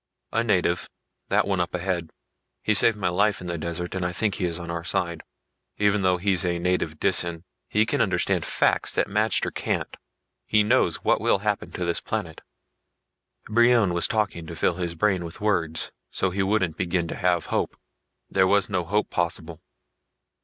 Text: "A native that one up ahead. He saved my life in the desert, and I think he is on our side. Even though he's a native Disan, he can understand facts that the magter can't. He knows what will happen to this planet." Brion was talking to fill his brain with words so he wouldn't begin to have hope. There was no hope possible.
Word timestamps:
"A 0.31 0.43
native 0.43 0.89
that 1.29 1.45
one 1.45 1.59
up 1.59 1.75
ahead. 1.75 2.09
He 2.63 2.73
saved 2.73 2.97
my 2.97 3.09
life 3.09 3.39
in 3.39 3.45
the 3.45 3.55
desert, 3.59 3.93
and 3.93 4.03
I 4.03 4.11
think 4.11 4.33
he 4.33 4.45
is 4.47 4.59
on 4.59 4.71
our 4.71 4.83
side. 4.83 5.21
Even 5.77 6.01
though 6.01 6.17
he's 6.17 6.43
a 6.43 6.57
native 6.57 6.99
Disan, 6.99 7.43
he 7.69 7.85
can 7.85 8.01
understand 8.01 8.43
facts 8.43 8.91
that 8.93 9.05
the 9.07 9.13
magter 9.13 9.53
can't. 9.53 9.95
He 10.47 10.63
knows 10.63 11.03
what 11.03 11.21
will 11.21 11.37
happen 11.45 11.69
to 11.73 11.85
this 11.85 12.01
planet." 12.01 12.41
Brion 13.45 13.93
was 13.93 14.07
talking 14.07 14.47
to 14.47 14.55
fill 14.55 14.77
his 14.77 14.95
brain 14.95 15.23
with 15.23 15.39
words 15.39 15.91
so 16.09 16.31
he 16.31 16.41
wouldn't 16.41 16.77
begin 16.77 17.07
to 17.09 17.15
have 17.15 17.45
hope. 17.53 17.77
There 18.27 18.47
was 18.47 18.71
no 18.71 18.83
hope 18.83 19.11
possible. 19.11 19.61